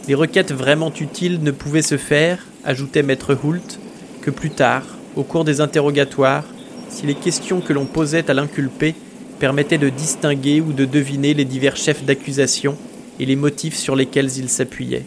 Les 0.07 0.15
requêtes 0.15 0.53
vraiment 0.53 0.91
utiles 0.99 1.39
ne 1.41 1.51
pouvaient 1.51 1.81
se 1.81 1.97
faire, 1.97 2.45
ajoutait 2.63 3.03
maître 3.03 3.37
Hoult, 3.43 3.79
que 4.21 4.31
plus 4.31 4.51
tard, 4.51 4.83
au 5.15 5.23
cours 5.23 5.43
des 5.43 5.61
interrogatoires, 5.61 6.45
si 6.89 7.05
les 7.05 7.15
questions 7.15 7.59
que 7.59 7.73
l'on 7.73 7.85
posait 7.85 8.29
à 8.29 8.33
l'inculpé 8.33 8.95
permettaient 9.39 9.77
de 9.77 9.89
distinguer 9.89 10.61
ou 10.61 10.73
de 10.73 10.85
deviner 10.85 11.33
les 11.33 11.45
divers 11.45 11.75
chefs 11.75 12.03
d'accusation 12.03 12.77
et 13.19 13.25
les 13.25 13.35
motifs 13.35 13.75
sur 13.75 13.95
lesquels 13.95 14.37
ils 14.37 14.49
s'appuyaient. 14.49 15.05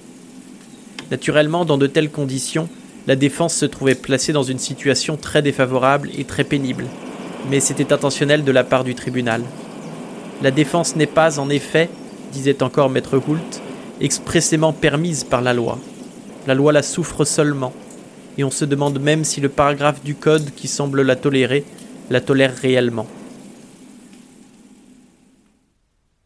Naturellement, 1.10 1.64
dans 1.64 1.78
de 1.78 1.86
telles 1.86 2.10
conditions, 2.10 2.68
la 3.06 3.16
défense 3.16 3.54
se 3.54 3.66
trouvait 3.66 3.94
placée 3.94 4.32
dans 4.32 4.42
une 4.42 4.58
situation 4.58 5.16
très 5.16 5.42
défavorable 5.42 6.10
et 6.16 6.24
très 6.24 6.44
pénible, 6.44 6.84
mais 7.50 7.60
c'était 7.60 7.92
intentionnel 7.92 8.44
de 8.44 8.52
la 8.52 8.64
part 8.64 8.84
du 8.84 8.94
tribunal. 8.94 9.42
La 10.42 10.50
défense 10.50 10.96
n'est 10.96 11.06
pas, 11.06 11.40
en 11.40 11.48
effet, 11.50 11.88
disait 12.32 12.62
encore 12.62 12.90
maître 12.90 13.18
Hoult, 13.18 13.60
expressément 14.00 14.72
permise 14.72 15.24
par 15.24 15.42
la 15.42 15.52
loi. 15.52 15.78
La 16.46 16.54
loi 16.54 16.72
la 16.72 16.82
souffre 16.82 17.24
seulement, 17.24 17.72
et 18.38 18.44
on 18.44 18.50
se 18.50 18.64
demande 18.64 18.98
même 18.98 19.24
si 19.24 19.40
le 19.40 19.48
paragraphe 19.48 20.02
du 20.02 20.14
Code 20.14 20.50
qui 20.54 20.68
semble 20.68 21.02
la 21.02 21.16
tolérer 21.16 21.64
la 22.10 22.20
tolère 22.20 22.56
réellement. 22.56 23.06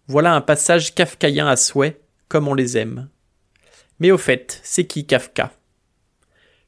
Voilà 0.06 0.34
un 0.34 0.40
passage 0.40 0.94
kafkaïen 0.94 1.46
à 1.46 1.56
souhait, 1.56 2.00
comme 2.28 2.48
on 2.48 2.54
les 2.54 2.78
aime. 2.78 3.08
Mais 4.00 4.10
au 4.10 4.18
fait, 4.18 4.60
c'est 4.62 4.84
qui 4.84 5.06
Kafka? 5.06 5.52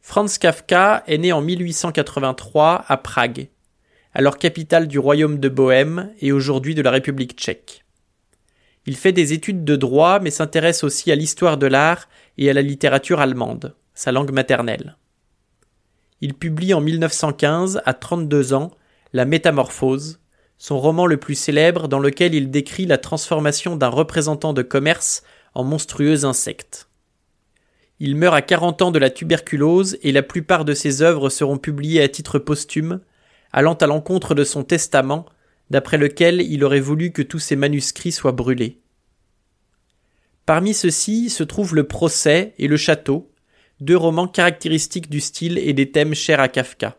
Franz 0.01 0.39
Kafka 0.39 1.03
est 1.07 1.19
né 1.19 1.33
en 1.33 1.41
1883 1.41 2.85
à 2.87 2.97
Prague, 2.97 3.49
alors 4.15 4.39
capitale 4.39 4.87
du 4.87 4.99
royaume 4.99 5.41
de 5.41 5.49
Bohême 5.49 6.13
et 6.21 6.31
aujourd'hui 6.31 6.75
de 6.75 6.83
la 6.83 6.91
République 6.91 7.37
tchèque. 7.37 7.86
Il 8.87 8.97
fait 8.97 9.13
des 9.13 9.33
études 9.33 9.65
de 9.65 9.77
droit 9.77 10.21
mais 10.21 10.31
s'intéresse 10.31 10.85
aussi 10.85 11.11
à 11.11 11.17
l'histoire 11.17 11.59
de 11.59 11.67
l'art 11.67 12.09
et 12.39 12.49
à 12.49 12.53
la 12.53 12.63
littérature 12.63 13.21
allemande, 13.21 13.75
sa 13.95 14.13
langue 14.13 14.33
maternelle. 14.33 14.97
Il 16.21 16.35
publie 16.35 16.73
en 16.73 16.81
1915, 16.81 17.83
à 17.85 17.93
32 17.93 18.55
ans, 18.55 18.71
La 19.13 19.25
Métamorphose, 19.25 20.21
son 20.59 20.79
roman 20.79 21.07
le 21.07 21.19
plus 21.19 21.35
célèbre 21.35 21.89
dans 21.89 21.99
lequel 21.99 22.35
il 22.35 22.51
décrit 22.51 22.87
la 22.87 22.97
transformation 22.97 23.77
d'un 23.77 23.89
représentant 23.89 24.53
de 24.53 24.63
commerce 24.63 25.23
en 25.55 25.65
monstrueux 25.65 26.25
insecte. 26.25 26.89
Il 27.99 28.17
meurt 28.17 28.35
à 28.35 28.43
40 28.43 28.83
ans 28.83 28.91
de 28.91 28.99
la 28.99 29.11
tuberculose 29.11 29.99
et 30.03 30.13
la 30.13 30.23
plupart 30.23 30.65
de 30.65 30.75
ses 30.75 31.03
œuvres 31.03 31.29
seront 31.31 31.59
publiées 31.59 32.03
à 32.03 32.09
titre 32.09 32.39
posthume, 32.39 33.01
allant 33.53 33.75
à 33.75 33.87
l'encontre 33.87 34.35
de 34.35 34.45
son 34.45 34.65
testament, 34.65 35.27
d'après 35.71 35.99
lequel 35.99 36.41
il 36.41 36.65
aurait 36.65 36.81
voulu 36.81 37.13
que 37.13 37.23
tous 37.23 37.39
ses 37.39 37.57
manuscrits 37.57 38.13
soient 38.13 38.33
brûlés. 38.33 38.81
Parmi 40.45 40.75
ceux-ci 40.75 41.29
se 41.29 41.43
trouvent 41.43 41.75
Le 41.75 41.89
procès 41.89 42.55
et 42.59 42.69
Le 42.69 42.77
château, 42.77 43.33
deux 43.81 43.97
romans 43.97 44.29
caractéristiques 44.29 45.11
du 45.11 45.21
style 45.21 45.59
et 45.59 45.73
des 45.73 45.91
thèmes 45.91 46.15
chers 46.15 46.41
à 46.41 46.49
Kafka. 46.49 46.97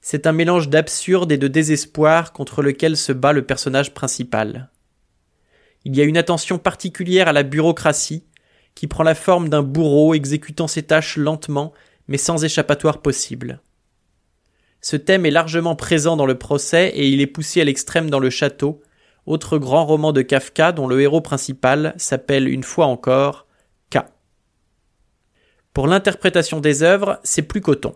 C'est 0.00 0.26
un 0.26 0.32
mélange 0.32 0.68
d'absurde 0.68 1.32
et 1.32 1.38
de 1.38 1.48
désespoir 1.48 2.32
contre 2.32 2.62
lequel 2.62 2.96
se 2.96 3.12
bat 3.12 3.32
le 3.32 3.44
personnage 3.44 3.92
principal. 3.92 4.70
Il 5.84 5.96
y 5.96 6.00
a 6.00 6.04
une 6.04 6.16
attention 6.16 6.58
particulière 6.58 7.28
à 7.28 7.32
la 7.32 7.42
bureaucratie, 7.42 8.24
qui 8.74 8.86
prend 8.86 9.02
la 9.02 9.16
forme 9.16 9.48
d'un 9.48 9.62
bourreau 9.62 10.14
exécutant 10.14 10.68
ses 10.68 10.84
tâches 10.84 11.16
lentement 11.16 11.72
mais 12.08 12.18
sans 12.18 12.42
échappatoire 12.44 13.02
possible. 13.02 13.60
Ce 14.80 14.96
thème 14.96 15.26
est 15.26 15.30
largement 15.30 15.76
présent 15.76 16.16
dans 16.16 16.26
le 16.26 16.38
procès 16.38 16.88
et 16.88 17.08
il 17.08 17.20
est 17.20 17.26
poussé 17.26 17.60
à 17.60 17.64
l'extrême 17.64 18.10
dans 18.10 18.20
le 18.20 18.30
château, 18.30 18.80
autre 19.26 19.58
grand 19.58 19.84
roman 19.84 20.12
de 20.12 20.22
Kafka 20.22 20.72
dont 20.72 20.86
le 20.86 21.00
héros 21.00 21.20
principal 21.20 21.94
s'appelle 21.96 22.48
une 22.48 22.62
fois 22.62 22.86
encore 22.86 23.46
K. 23.90 23.98
Pour 25.74 25.86
l'interprétation 25.86 26.60
des 26.60 26.82
œuvres, 26.82 27.20
c'est 27.24 27.42
plus 27.42 27.60
coton. 27.60 27.94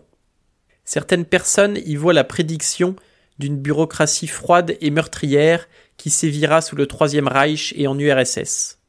Certaines 0.85 1.25
personnes 1.25 1.79
y 1.85 1.95
voient 1.95 2.13
la 2.13 2.23
prédiction 2.23 2.95
d'une 3.39 3.57
bureaucratie 3.57 4.27
froide 4.27 4.77
et 4.79 4.91
meurtrière 4.91 5.67
qui 5.97 6.09
sévira 6.09 6.61
sous 6.61 6.75
le 6.75 6.85
Troisième 6.85 7.27
Reich 7.27 7.73
et 7.77 7.87
en 7.87 7.97
URSS. 7.97 8.79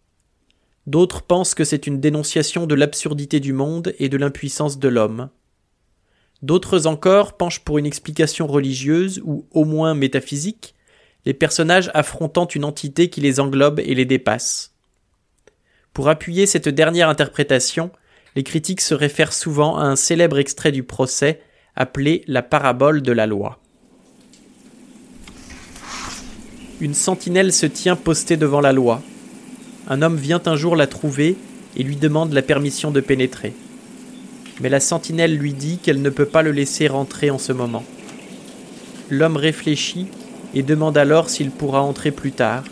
D'autres 0.87 1.23
pensent 1.23 1.55
que 1.55 1.65
c'est 1.65 1.87
une 1.87 2.01
dénonciation 2.01 2.67
de 2.67 2.75
l'absurdité 2.75 3.41
du 3.41 3.53
monde 3.53 3.95
et 3.99 4.09
de 4.09 4.19
l'impuissance 4.19 4.79
de 4.79 4.89
l'homme. 4.89 5.31
D'autres 6.43 6.87
encore 6.87 7.37
penchent 7.37 7.61
pour 7.61 7.79
une 7.79 7.87
explication 7.87 8.47
religieuse 8.47 9.21
ou 9.25 9.47
au 9.53 9.65
moins 9.65 9.95
métaphysique, 9.95 10.75
les 11.25 11.35
personnages 11.35 11.91
affrontant 11.95 12.47
une 12.47 12.65
entité 12.65 13.09
qui 13.09 13.21
les 13.21 13.41
englobe 13.41 13.81
et 13.81 13.95
les 13.95 14.05
dépasse. 14.05 14.73
Pour 15.95 16.09
appuyer 16.09 16.47
cette 16.47 16.69
dernière 16.69 17.09
interprétation, 17.09 17.91
les 18.37 18.43
critiques 18.43 18.81
se 18.81 18.95
réfèrent 18.95 19.33
souvent 19.33 19.79
à 19.79 19.85
un 19.85 19.97
célèbre 19.97 20.39
extrait 20.39 20.73
du 20.73 20.83
procès 20.83 21.41
appelé 21.77 22.25
la 22.27 22.43
parabole 22.43 23.01
de 23.01 23.13
la 23.13 23.27
loi. 23.27 23.61
Une 26.81 26.95
sentinelle 26.95 27.53
se 27.53 27.67
tient 27.67 27.97
postée 27.97 28.37
devant 28.37 28.61
la 28.61 28.73
loi. 28.73 29.01
Un 29.89 30.03
homme 30.03 30.17
vient 30.17 30.43
un 30.47 30.57
jour 30.57 30.77
la 30.77 30.87
trouver 30.87 31.37
et 31.77 31.83
lui 31.83 31.97
demande 31.97 32.33
la 32.33 32.43
permission 32.43 32.91
de 32.91 33.01
pénétrer 33.01 33.55
mais 34.61 34.69
la 34.69 34.81
sentinelle 34.81 35.37
lui 35.37 35.53
dit 35.53 35.79
qu'elle 35.79 36.03
ne 36.03 36.11
peut 36.11 36.27
pas 36.27 36.43
le 36.43 36.53
laisser 36.53 36.87
rentrer 36.87 37.31
en 37.31 37.39
ce 37.39 37.53
moment. 37.53 37.85
L'homme 39.11 39.37
réfléchit 39.37 40.07
et 40.55 40.63
demande 40.63 40.97
alors 40.97 41.29
s'il 41.29 41.51
pourra 41.51 41.83
entrer 41.83 42.11
plus 42.11 42.33
tard. 42.33 42.65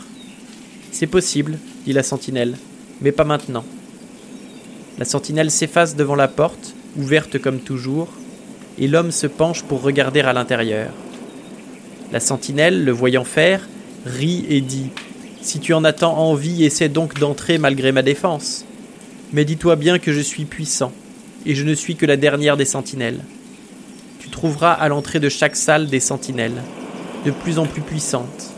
C'est 0.91 1.07
possible, 1.07 1.57
dit 1.85 1.93
la 1.93 2.03
sentinelle, 2.03 2.57
mais 3.01 3.11
pas 3.11 3.25
maintenant. 3.25 3.65
La 4.97 5.05
sentinelle 5.05 5.51
s'efface 5.51 5.95
devant 5.95 6.15
la 6.15 6.27
porte, 6.27 6.73
ouverte 6.97 7.39
comme 7.39 7.59
toujours, 7.59 8.07
et 8.77 8.87
l'homme 8.87 9.11
se 9.11 9.27
penche 9.27 9.63
pour 9.63 9.81
regarder 9.81 10.21
à 10.21 10.33
l'intérieur. 10.33 10.91
La 12.11 12.19
sentinelle, 12.19 12.85
le 12.85 12.91
voyant 12.91 13.23
faire, 13.23 13.67
rit 14.05 14.45
et 14.49 14.61
dit 14.61 14.89
Si 15.41 15.59
tu 15.59 15.73
en 15.73 15.83
attends 15.83 16.17
envie, 16.17 16.63
essaie 16.63 16.89
donc 16.89 17.19
d'entrer 17.19 17.57
malgré 17.57 17.91
ma 17.91 18.03
défense. 18.03 18.65
Mais 19.33 19.45
dis-toi 19.45 19.75
bien 19.75 19.99
que 19.99 20.13
je 20.13 20.21
suis 20.21 20.45
puissant 20.45 20.91
et 21.45 21.55
je 21.55 21.63
ne 21.63 21.73
suis 21.73 21.95
que 21.95 22.05
la 22.05 22.17
dernière 22.17 22.57
des 22.57 22.65
sentinelles. 22.65 23.19
Tu 24.19 24.29
trouveras 24.29 24.71
à 24.71 24.87
l'entrée 24.87 25.19
de 25.19 25.29
chaque 25.29 25.55
salle 25.55 25.87
des 25.87 25.99
sentinelles, 25.99 26.61
de 27.25 27.31
plus 27.31 27.59
en 27.59 27.65
plus 27.65 27.81
puissantes. 27.81 28.53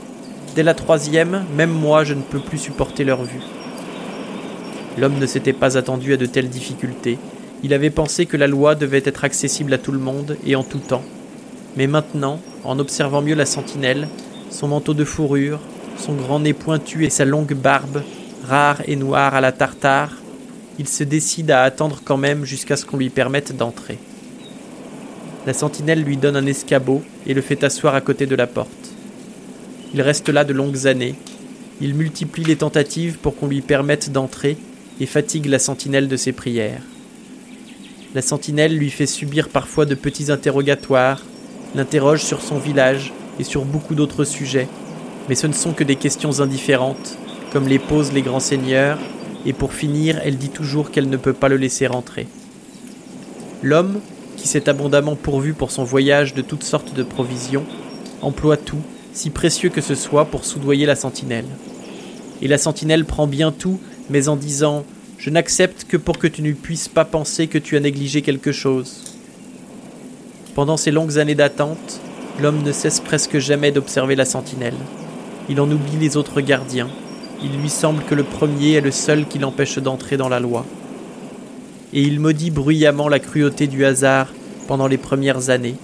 Dès 0.56 0.63
la 0.63 0.74
troisième, 0.74 1.44
même 1.56 1.72
moi 1.72 2.04
je 2.04 2.13
ne 2.13 2.22
peux 2.22 2.39
plus 2.39 2.58
supporter 2.58 3.04
leur 3.04 3.24
vue. 3.24 3.42
L'homme 4.98 5.20
ne 5.20 5.25
s'était 5.25 5.54
pas 5.54 5.77
attendu 5.77 6.13
à 6.13 6.18
de 6.18 6.25
telles 6.25 6.50
difficultés. 6.50 7.18
Il 7.63 7.74
avait 7.74 7.89
pensé 7.89 8.25
que 8.25 8.38
la 8.38 8.48
loi 8.48 8.75
devait 8.75 9.01
être 9.04 9.25
accessible 9.25 9.74
à 9.74 9.77
tout 9.77 9.92
le 9.92 10.00
monde 10.00 10.38
et 10.46 10.56
en 10.56 10.63
tout 10.63 10.80
temps. 10.80 11.04
Mais 11.75 11.88
maintenant, 11.88 12.39
en 12.63 12.80
observant 12.80 13.22
mieux 13.22 13.36
la 13.36 13.46
sentinelle, 13.46 14.08
son 14.50 14.70
manteau 14.70 14.94
de 14.94 15.04
fourrure, 15.04 15.60
son 15.98 16.13
grand 16.13 16.39
nez 16.39 16.54
pointu 16.54 17.06
et 17.06 17.10
sa 17.10 17.25
longue 17.25 17.54
barbe, 17.54 18.04
rare 18.48 18.82
et 18.88 18.96
noire 18.96 19.36
à 19.36 19.42
la 19.42 19.51
tartare, 19.51 20.12
il 20.77 20.88
se 20.88 21.03
décide 21.03 21.51
à 21.51 21.63
attendre 21.63 22.01
quand 22.03 22.17
même 22.17 22.46
jusqu'à 22.46 22.75
ce 22.75 22.86
qu'on 22.86 22.98
lui 22.98 23.10
permette 23.10 23.55
d'entrer. 23.55 23.98
La 25.46 25.53
sentinelle 25.53 26.03
lui 26.03 26.17
donne 26.17 26.36
un 26.36 26.46
escabeau 26.46 27.03
et 27.25 27.34
le 27.34 27.41
fait 27.41 27.63
asseoir 27.63 27.96
à 27.96 28.01
côté 28.01 28.25
de 28.25 28.36
la 28.36 28.48
porte. 28.48 28.70
Il 29.94 30.01
reste 30.01 30.29
là 30.29 30.44
de 30.44 30.53
longues 30.53 30.88
années. 30.88 31.15
Il 31.82 31.94
multiplie 31.94 32.44
les 32.44 32.55
tentatives 32.58 33.17
pour 33.20 33.36
qu'on 33.36 33.48
lui 33.48 33.62
permette 33.62 34.12
d'entrer 34.12 34.58
et 35.00 35.05
fatigue 35.05 35.46
la 35.46 35.60
sentinelle 35.60 36.08
de 36.08 36.17
ses 36.17 36.32
prières. 36.32 36.82
La 38.13 38.22
sentinelle 38.22 38.77
lui 38.77 38.89
fait 38.89 39.05
subir 39.05 39.50
parfois 39.50 39.86
de 39.86 39.94
petits 39.94 40.32
interrogatoires, 40.32 41.22
l'interroge 41.75 42.24
sur 42.24 42.41
son 42.41 42.58
village 42.58 43.13
et 43.39 43.44
sur 43.44 43.65
beaucoup 43.65 43.94
d'autres 43.94 44.24
sujets, 44.24 44.70
mais 45.27 45.36
ce 45.36 45.48
ne 45.48 45.53
sont 45.53 45.74
que 45.74 45.84
des 45.84 45.98
questions 45.98 46.39
indifférentes, 46.39 47.17
comme 47.51 47.67
les 47.67 47.79
posent 47.79 48.13
les 48.13 48.22
grands 48.22 48.39
seigneurs 48.39 49.00
et 49.46 49.54
pour 49.54 49.74
finir, 49.74 50.20
elle 50.24 50.38
dit 50.38 50.50
toujours 50.50 50.92
qu'elle 50.92 51.10
ne 51.10 51.18
peut 51.18 51.34
pas 51.34 51.50
le 51.50 51.58
laisser 51.58 51.88
rentrer. 51.88 52.28
L'homme, 53.62 54.00
qui 54.38 54.48
s'est 54.48 54.70
abondamment 54.70 55.16
pourvu 55.16 55.54
pour 55.54 55.72
son 55.72 55.84
voyage 55.84 56.34
de 56.34 56.42
toutes 56.42 56.64
sortes 56.64 56.94
de 56.94 57.04
provisions, 57.04 57.66
emploie 58.22 58.58
tout, 58.58 58.82
si 59.14 59.30
précieux 59.30 59.70
que 59.70 59.82
ce 59.82 59.96
soit, 59.96 60.25
pour 60.25 60.46
soudoyer 60.46 60.86
la 60.86 60.96
sentinelle. 60.96 61.46
Et 62.42 62.48
la 62.48 62.58
sentinelle 62.58 63.06
prend 63.06 63.28
bien 63.28 63.52
tout, 63.52 63.80
mais 64.10 64.28
en 64.28 64.36
disant 64.36 64.84
Je 65.18 65.30
n'accepte 65.30 65.86
que 65.86 65.98
pour 65.98 66.18
que 66.18 66.28
tu 66.28 66.42
ne 66.42 66.52
puisses 66.52 66.90
pas 66.90 67.06
penser 67.06 67.48
que 67.48 67.58
tu 67.58 67.78
as 67.78 67.80
négligé 67.80 68.22
quelque 68.22 68.52
chose. 68.52 69.16
Pendant 70.54 70.78
ces 70.78 70.92
longues 70.92 71.18
années 71.18 71.36
d'attente, 71.36 72.02
l'homme 72.42 72.64
ne 72.64 72.72
cesse 72.72 73.00
presque 73.00 73.40
jamais 73.40 73.72
d'observer 73.72 74.16
la 74.16 74.25
sentinelle. 74.25 74.75
Il 75.50 75.62
en 75.62 75.70
oublie 75.70 75.98
les 76.00 76.18
autres 76.18 76.42
gardiens, 76.42 76.90
il 77.46 77.62
lui 77.62 77.70
semble 77.70 78.04
que 78.04 78.16
le 78.16 78.24
premier 78.24 78.74
est 78.74 78.82
le 78.82 78.90
seul 78.90 79.28
qui 79.28 79.38
l'empêche 79.38 79.78
d'entrer 79.78 80.18
dans 80.18 80.30
la 80.30 80.40
loi. 80.40 80.66
Et 81.94 82.02
il 82.02 82.20
maudit 82.20 82.50
bruyamment 82.50 83.08
la 83.08 83.20
cruauté 83.20 83.68
du 83.68 83.86
hasard 83.86 84.34
pendant 84.68 84.88
les 84.88 84.98
premières 84.98 85.52
années. 85.52 85.75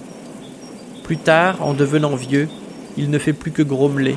Plus 1.04 1.18
tard, 1.18 1.62
en 1.62 1.72
devenant 1.72 2.16
vieux, 2.16 2.48
il 2.96 3.10
ne 3.10 3.18
fait 3.18 3.32
plus 3.32 3.52
que 3.52 3.62
grommeler. 3.62 4.16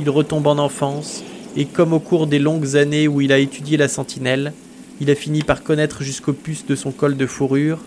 Il 0.00 0.10
retombe 0.10 0.46
en 0.46 0.58
enfance, 0.58 1.24
et 1.56 1.64
comme 1.64 1.94
au 1.94 1.98
cours 1.98 2.26
des 2.26 2.38
longues 2.38 2.76
années 2.76 3.08
où 3.08 3.22
il 3.22 3.32
a 3.32 3.38
étudié 3.38 3.78
la 3.78 3.88
sentinelle, 3.88 4.52
il 5.00 5.10
a 5.10 5.14
fini 5.14 5.42
par 5.42 5.62
connaître 5.62 6.02
jusqu'aux 6.02 6.34
puces 6.34 6.66
de 6.66 6.76
son 6.76 6.90
col 6.90 7.16
de 7.16 7.26
fourrure, 7.26 7.78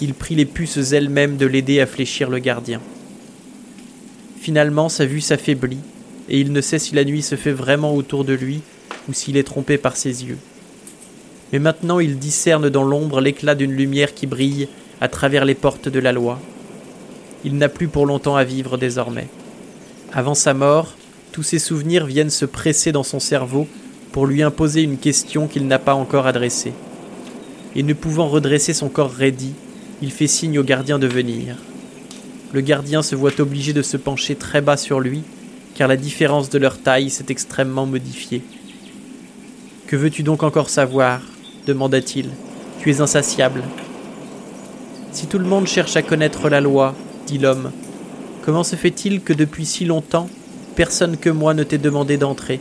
il 0.00 0.14
prit 0.14 0.34
les 0.34 0.46
puces 0.46 0.92
elles-mêmes 0.92 1.36
de 1.36 1.46
l'aider 1.46 1.80
à 1.80 1.86
fléchir 1.86 2.28
le 2.28 2.40
gardien. 2.40 2.80
Finalement, 4.40 4.88
sa 4.88 5.06
vue 5.06 5.20
s'affaiblit, 5.20 5.78
et 6.28 6.40
il 6.40 6.52
ne 6.52 6.60
sait 6.60 6.78
si 6.78 6.94
la 6.94 7.04
nuit 7.04 7.22
se 7.22 7.36
fait 7.36 7.52
vraiment 7.52 7.94
autour 7.94 8.24
de 8.24 8.32
lui 8.32 8.60
ou 9.08 9.12
s'il 9.12 9.36
est 9.36 9.44
trompé 9.44 9.78
par 9.78 9.96
ses 9.96 10.24
yeux. 10.24 10.38
Mais 11.52 11.58
maintenant 11.58 12.00
il 12.00 12.18
discerne 12.18 12.68
dans 12.68 12.84
l'ombre 12.84 13.20
l'éclat 13.20 13.54
d'une 13.54 13.72
lumière 13.72 14.14
qui 14.14 14.26
brille 14.26 14.68
à 15.00 15.08
travers 15.08 15.44
les 15.44 15.54
portes 15.54 15.88
de 15.88 16.00
la 16.00 16.12
loi. 16.12 16.40
Il 17.44 17.56
n'a 17.56 17.68
plus 17.68 17.88
pour 17.88 18.06
longtemps 18.06 18.36
à 18.36 18.44
vivre 18.44 18.76
désormais. 18.76 19.28
Avant 20.12 20.34
sa 20.34 20.54
mort, 20.54 20.94
tous 21.32 21.42
ses 21.42 21.58
souvenirs 21.58 22.06
viennent 22.06 22.30
se 22.30 22.46
presser 22.46 22.92
dans 22.92 23.02
son 23.02 23.20
cerveau 23.20 23.68
pour 24.10 24.26
lui 24.26 24.42
imposer 24.42 24.82
une 24.82 24.96
question 24.96 25.46
qu'il 25.46 25.66
n'a 25.66 25.78
pas 25.78 25.94
encore 25.94 26.26
adressée. 26.26 26.72
Et 27.74 27.82
ne 27.82 27.92
pouvant 27.92 28.28
redresser 28.28 28.72
son 28.72 28.88
corps 28.88 29.12
raidi, 29.12 29.52
il 30.02 30.10
fait 30.10 30.26
signe 30.26 30.58
au 30.58 30.62
gardien 30.62 30.98
de 30.98 31.06
venir. 31.06 31.56
Le 32.52 32.62
gardien 32.62 33.02
se 33.02 33.14
voit 33.14 33.38
obligé 33.40 33.72
de 33.72 33.82
se 33.82 33.98
pencher 33.98 34.34
très 34.34 34.62
bas 34.62 34.78
sur 34.78 35.00
lui, 35.00 35.22
car 35.76 35.88
la 35.88 35.96
différence 35.96 36.48
de 36.48 36.58
leur 36.58 36.78
taille 36.78 37.10
s'est 37.10 37.26
extrêmement 37.28 37.86
modifiée. 37.86 38.42
Que 39.86 39.96
veux-tu 39.96 40.22
donc 40.22 40.42
encore 40.42 40.70
savoir 40.70 41.20
demanda-t-il. 41.66 42.30
Tu 42.80 42.90
es 42.90 43.00
insatiable. 43.00 43.62
Si 45.12 45.26
tout 45.26 45.38
le 45.38 45.44
monde 45.44 45.66
cherche 45.66 45.96
à 45.96 46.02
connaître 46.02 46.48
la 46.48 46.60
loi, 46.60 46.94
dit 47.26 47.38
l'homme, 47.38 47.72
comment 48.42 48.64
se 48.64 48.76
fait-il 48.76 49.20
que 49.20 49.32
depuis 49.32 49.66
si 49.66 49.84
longtemps, 49.84 50.28
personne 50.76 51.16
que 51.16 51.30
moi 51.30 51.54
ne 51.54 51.64
t'ait 51.64 51.78
demandé 51.78 52.16
d'entrer? 52.16 52.60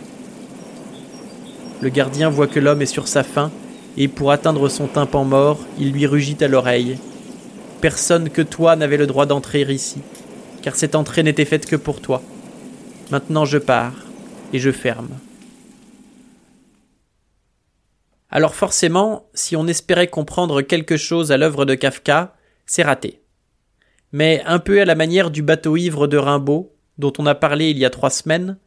Le 1.82 1.90
gardien 1.90 2.30
voit 2.30 2.48
que 2.48 2.60
l'homme 2.60 2.82
est 2.82 2.88
sur 2.88 3.08
sa 3.08 3.24
faim, 3.24 3.52
et 3.98 4.08
pour 4.08 4.32
atteindre 4.32 4.68
son 4.70 4.88
tympan 4.88 5.24
mort, 5.24 5.60
il 5.80 5.92
lui 5.92 6.06
rugit 6.06 6.38
à 6.42 6.48
l'oreille. 6.48 6.98
Personne 7.80 8.30
que 8.30 8.42
toi 8.42 8.76
n'avait 8.76 8.98
le 8.98 9.08
droit 9.08 9.26
d'entrer 9.26 9.62
ici, 9.62 10.00
car 10.62 10.76
cette 10.76 10.96
entrée 10.96 11.24
n'était 11.24 11.46
faite 11.46 11.66
que 11.66 11.76
pour 11.76 12.02
toi. 12.02 12.22
Maintenant 13.12 13.46
je 13.46 13.58
pars, 13.58 13.94
et 14.52 14.60
je 14.60 14.72
ferme. 14.72 15.10
Alors 18.32 18.56
forcément, 18.56 19.30
si 19.34 19.56
on 19.56 19.68
espérait 19.68 20.08
comprendre 20.08 20.62
quelque 20.62 20.98
chose 20.98 21.32
à 21.32 21.38
l'œuvre 21.38 21.66
de 21.66 21.76
Kafka, 21.76 22.36
c'est 22.66 22.84
raté. 22.84 23.22
Mais 24.12 24.42
un 24.46 24.60
peu 24.60 24.82
à 24.82 24.86
la 24.86 24.96
manière 24.96 25.30
du 25.30 25.42
bateau 25.42 25.78
ivre 25.78 26.08
de 26.08 26.18
Rimbaud, 26.18 26.74
dont 26.98 27.14
on 27.18 27.26
a 27.26 27.36
parlé 27.36 27.70
il 27.70 27.78
y 27.78 27.86
a 27.86 27.90
trois 27.90 28.10
semaines, 28.10 28.58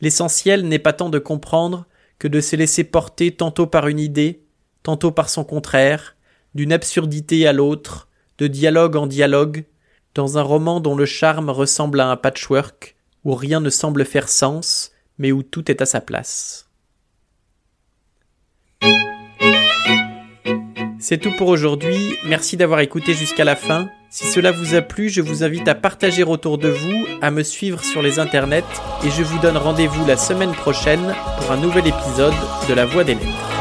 l'essentiel 0.00 0.66
n'est 0.66 0.78
pas 0.78 0.92
tant 0.92 1.08
de 1.08 1.18
comprendre 1.18 1.86
que 2.18 2.28
de 2.28 2.40
se 2.40 2.56
laisser 2.56 2.84
porter 2.84 3.32
tantôt 3.32 3.66
par 3.66 3.88
une 3.88 4.00
idée, 4.00 4.44
tantôt 4.82 5.10
par 5.10 5.28
son 5.28 5.44
contraire, 5.44 6.16
d'une 6.54 6.72
absurdité 6.72 7.46
à 7.46 7.52
l'autre, 7.52 8.08
de 8.38 8.46
dialogue 8.46 8.96
en 8.96 9.06
dialogue, 9.06 9.64
dans 10.14 10.38
un 10.38 10.42
roman 10.42 10.80
dont 10.80 10.96
le 10.96 11.06
charme 11.06 11.50
ressemble 11.50 12.00
à 12.00 12.10
un 12.10 12.16
patchwork, 12.16 12.96
où 13.28 13.34
rien 13.34 13.60
ne 13.60 13.68
semble 13.68 14.06
faire 14.06 14.26
sens, 14.26 14.90
mais 15.18 15.32
où 15.32 15.42
tout 15.42 15.70
est 15.70 15.82
à 15.82 15.86
sa 15.86 16.00
place. 16.00 16.70
C'est 20.98 21.18
tout 21.18 21.32
pour 21.36 21.48
aujourd'hui, 21.48 22.16
merci 22.24 22.56
d'avoir 22.56 22.80
écouté 22.80 23.12
jusqu'à 23.12 23.44
la 23.44 23.54
fin. 23.54 23.90
Si 24.08 24.26
cela 24.28 24.50
vous 24.50 24.74
a 24.74 24.80
plu, 24.80 25.10
je 25.10 25.20
vous 25.20 25.44
invite 25.44 25.68
à 25.68 25.74
partager 25.74 26.24
autour 26.24 26.56
de 26.56 26.70
vous, 26.70 27.06
à 27.20 27.30
me 27.30 27.42
suivre 27.42 27.84
sur 27.84 28.00
les 28.00 28.18
internets, 28.18 28.64
et 29.04 29.10
je 29.10 29.22
vous 29.22 29.38
donne 29.40 29.58
rendez-vous 29.58 30.06
la 30.06 30.16
semaine 30.16 30.52
prochaine 30.52 31.14
pour 31.38 31.52
un 31.52 31.58
nouvel 31.58 31.86
épisode 31.86 32.34
de 32.66 32.72
La 32.72 32.86
Voix 32.86 33.04
des 33.04 33.14
Lettres. 33.14 33.57